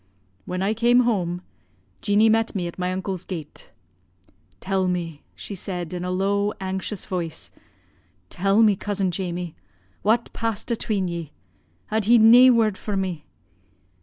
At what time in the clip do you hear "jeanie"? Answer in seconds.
2.01-2.27